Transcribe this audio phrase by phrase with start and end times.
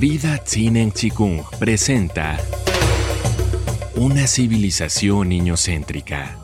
[0.00, 2.38] Vida Tsinen Chikung presenta
[3.96, 6.38] Una civilización niñocéntrica.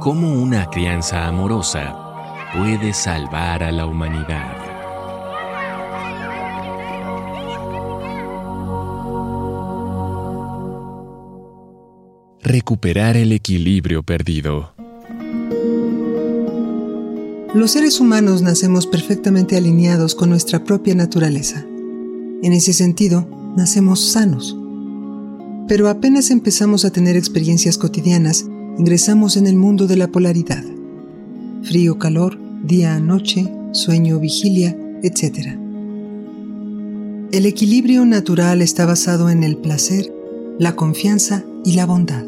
[0.00, 1.94] Cómo una crianza amorosa
[2.56, 4.56] puede salvar a la humanidad.
[12.40, 14.72] Recuperar el equilibrio perdido.
[17.52, 21.66] Los seres humanos nacemos perfectamente alineados con nuestra propia naturaleza.
[22.46, 24.56] En ese sentido, nacemos sanos.
[25.66, 28.46] Pero apenas empezamos a tener experiencias cotidianas,
[28.78, 30.62] ingresamos en el mundo de la polaridad.
[31.64, 35.58] Frío, calor, día, noche, sueño, vigilia, etc.
[37.32, 40.14] El equilibrio natural está basado en el placer,
[40.60, 42.26] la confianza y la bondad.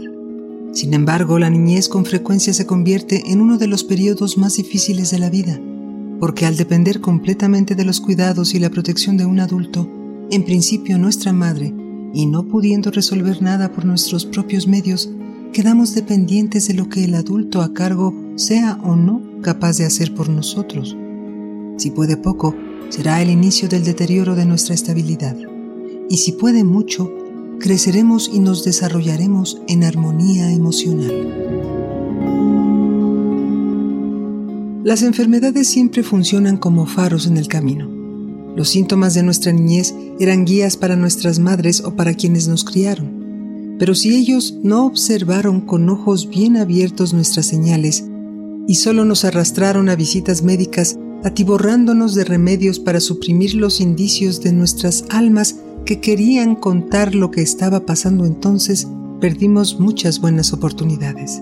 [0.72, 5.12] Sin embargo, la niñez con frecuencia se convierte en uno de los periodos más difíciles
[5.12, 5.60] de la vida,
[6.18, 9.88] porque al depender completamente de los cuidados y la protección de un adulto,
[10.30, 11.74] en principio nuestra madre,
[12.12, 15.10] y no pudiendo resolver nada por nuestros propios medios,
[15.52, 20.14] quedamos dependientes de lo que el adulto a cargo sea o no capaz de hacer
[20.14, 20.96] por nosotros.
[21.76, 22.54] Si puede poco,
[22.90, 25.36] será el inicio del deterioro de nuestra estabilidad.
[26.10, 27.10] Y si puede mucho,
[27.60, 31.12] creceremos y nos desarrollaremos en armonía emocional.
[34.84, 37.97] Las enfermedades siempre funcionan como faros en el camino.
[38.58, 43.76] Los síntomas de nuestra niñez eran guías para nuestras madres o para quienes nos criaron.
[43.78, 48.04] Pero si ellos no observaron con ojos bien abiertos nuestras señales
[48.66, 54.52] y solo nos arrastraron a visitas médicas atiborrándonos de remedios para suprimir los indicios de
[54.52, 58.88] nuestras almas que querían contar lo que estaba pasando entonces,
[59.20, 61.40] perdimos muchas buenas oportunidades.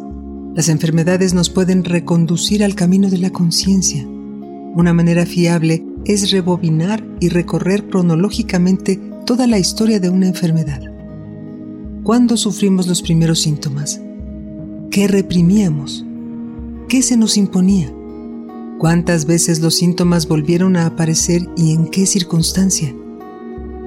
[0.54, 4.06] Las enfermedades nos pueden reconducir al camino de la conciencia.
[4.06, 10.80] Una manera fiable es rebobinar y recorrer cronológicamente toda la historia de una enfermedad.
[12.04, 14.00] ¿Cuándo sufrimos los primeros síntomas?
[14.90, 16.04] ¿Qué reprimíamos?
[16.88, 17.92] ¿Qué se nos imponía?
[18.78, 22.94] ¿Cuántas veces los síntomas volvieron a aparecer y en qué circunstancia?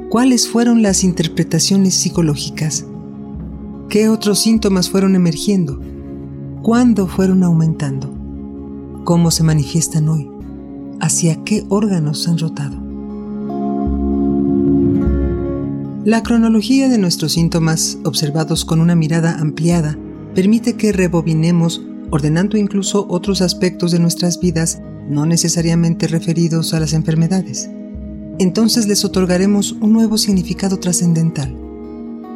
[0.10, 2.86] ¿Cuáles fueron las interpretaciones psicológicas?
[3.88, 5.80] ¿Qué otros síntomas fueron emergiendo?
[6.64, 8.14] ¿Cuándo fueron aumentando?
[9.06, 10.39] ¿Cómo se manifiestan hoy?
[11.00, 12.78] ¿Hacia qué órganos han rotado?
[16.06, 19.98] La cronología de nuestros síntomas, observados con una mirada ampliada,
[20.34, 26.94] permite que rebobinemos, ordenando incluso otros aspectos de nuestras vidas no necesariamente referidos a las
[26.94, 27.70] enfermedades
[28.40, 31.54] entonces les otorgaremos un nuevo significado trascendental.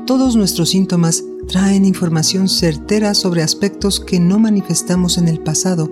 [0.06, 5.90] Todos nuestros síntomas traen información certera sobre aspectos que no manifestamos en el pasado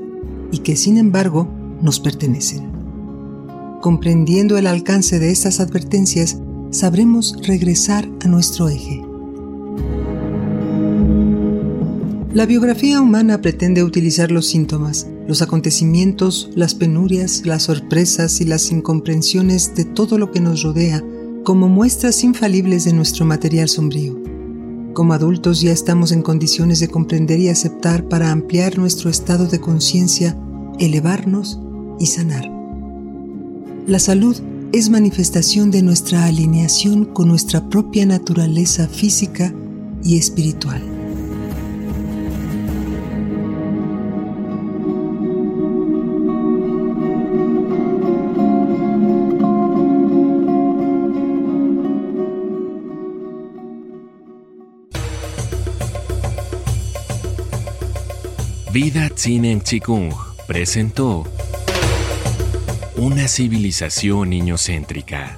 [0.52, 1.48] y que sin embargo
[1.82, 2.72] nos pertenecen.
[3.82, 6.38] Comprendiendo el alcance de estas advertencias,
[6.70, 9.02] sabremos regresar a nuestro eje.
[12.34, 18.72] La biografía humana pretende utilizar los síntomas, los acontecimientos, las penurias, las sorpresas y las
[18.72, 21.04] incomprensiones de todo lo que nos rodea
[21.44, 24.18] como muestras infalibles de nuestro material sombrío.
[24.94, 29.60] Como adultos ya estamos en condiciones de comprender y aceptar para ampliar nuestro estado de
[29.60, 30.38] conciencia,
[30.80, 31.60] elevarnos
[32.02, 32.50] y sanar.
[33.86, 34.36] La salud
[34.74, 39.54] es manifestación de nuestra alineación con nuestra propia naturaleza física
[40.04, 40.82] y espiritual.
[58.74, 60.14] Vida Tsinen Chikung
[60.48, 61.26] presentó
[63.02, 65.36] Una civilización niñocéntrica.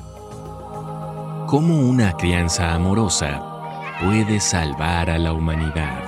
[1.48, 3.42] Cómo una crianza amorosa
[4.04, 6.03] puede salvar a la humanidad.